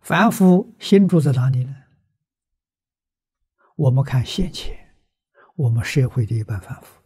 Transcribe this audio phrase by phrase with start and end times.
[0.00, 1.76] 凡夫心住在哪里呢？
[3.76, 4.76] 我们看现前，
[5.54, 7.00] 我们社会的一般凡夫，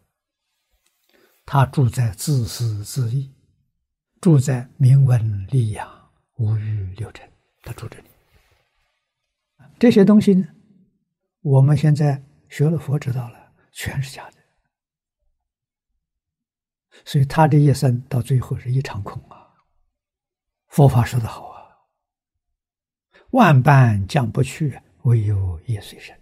[1.45, 3.33] 他住在自私自利，
[4.19, 7.29] 住在名闻利养、五欲六尘，
[7.63, 8.09] 他住这里。
[9.77, 10.47] 这些东西呢，
[11.41, 14.37] 我们现在学了佛知道了，全是假的。
[17.03, 19.53] 所以他的一生到最后是一场空啊！
[20.67, 21.54] 佛法说得好啊
[23.35, 26.17] ，“万般将不去，唯有业随身。”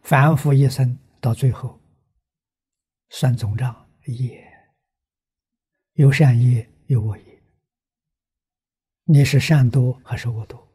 [0.00, 1.78] 凡夫一生到最后
[3.10, 4.42] 算总账，业
[5.92, 7.42] 有善业有恶业，
[9.04, 10.66] 你是善多还是恶多？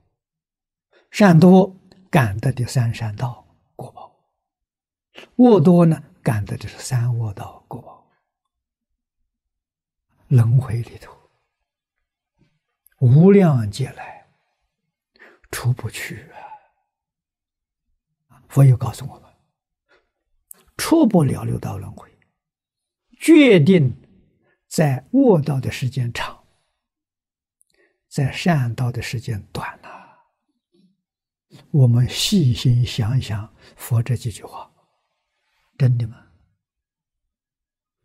[1.09, 1.75] 善多
[2.11, 3.43] 感得的三善道
[3.75, 4.15] 果报，
[5.37, 8.07] 恶多呢感得的是三恶道果报。
[10.27, 11.11] 轮回里头，
[12.99, 14.16] 无量劫来
[15.51, 16.29] 出不去
[18.29, 18.37] 啊！
[18.49, 19.31] 佛又告诉我们，
[20.77, 22.09] 出不了六道轮回，
[23.19, 23.95] 决定
[24.67, 26.43] 在恶道的时间长，
[28.07, 29.89] 在善道的时间短呐。
[31.71, 34.71] 我们细心想想佛这几句话，
[35.77, 36.27] 真的吗？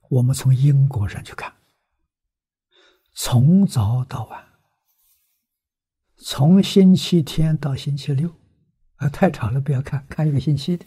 [0.08, 1.52] 我们从因果上去看。
[3.14, 4.52] 从早到晚，
[6.24, 8.32] 从星期天到星期六，
[8.96, 10.86] 啊，太长了，不要看，看一个星期的，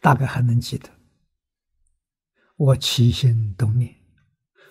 [0.00, 0.88] 大概还能记得。
[2.56, 3.94] 我起心动念，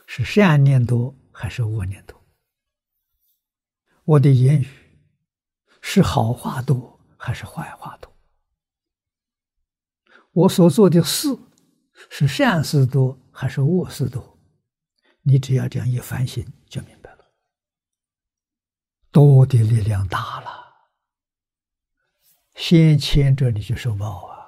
[0.08, 2.20] 是善念多还是恶念多？
[4.04, 4.68] 我的言语
[5.82, 8.12] 是好话多还是坏话多？
[10.32, 11.38] 我所做的事
[12.10, 14.40] 是善事多还是恶事多？
[15.22, 17.01] 你只要这样一反省，就明白。
[19.12, 20.50] 多的力量大了，
[22.56, 24.48] 先牵着你就受报啊！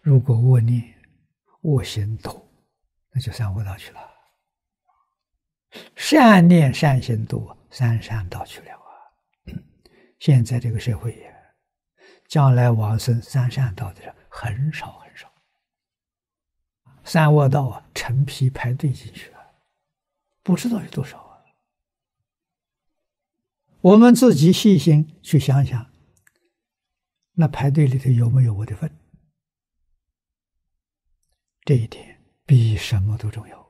[0.00, 0.94] 如果恶念、
[1.62, 2.48] 恶行多，
[3.10, 4.00] 那就三恶道去了；
[5.96, 9.10] 善念、善行多，三善道去了啊！
[10.20, 11.28] 现在这个社会，
[12.28, 15.28] 将来往生三善道的人很少很少。
[17.02, 19.38] 三恶道啊，成批排队进去了，
[20.44, 21.28] 不知道有多少！
[23.82, 25.90] 我们自己细心去想想，
[27.32, 28.94] 那排队里头有没有我的份？
[31.64, 33.69] 这一点比什么都重要。